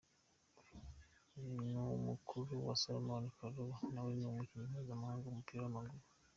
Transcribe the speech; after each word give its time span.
Ni 1.55 1.73
mukuru 2.07 2.53
wa 2.67 2.75
Salomon 2.81 3.23
Kalou, 3.37 3.73
na 3.93 3.99
we 4.05 4.11
w'umukinnyi 4.25 4.67
mpuzamahanga 4.73 5.25
w'umupira 5.25 5.59
w'amaguru. 5.61 6.05